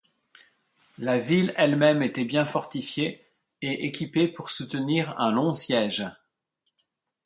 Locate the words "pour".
4.27-4.49